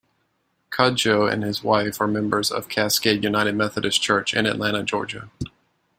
[0.71, 5.29] Kodjoe and his wife are members of Cascade United Methodist Church in Atlanta, Georgia.